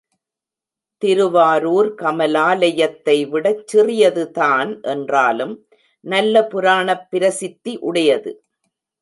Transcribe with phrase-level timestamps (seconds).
[1.01, 5.53] திருவாரூர் கமலாலயத்தை விடச் சிறியதுதான் என்றாலும்
[6.05, 8.33] நல்ல புராணப் பிரசித்தி உடையது.